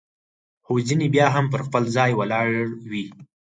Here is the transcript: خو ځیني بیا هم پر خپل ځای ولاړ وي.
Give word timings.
خو 0.65 0.73
ځیني 0.87 1.07
بیا 1.15 1.27
هم 1.35 1.45
پر 1.53 1.61
خپل 1.67 1.83
ځای 1.95 2.11
ولاړ 2.15 2.49
وي. 2.89 3.05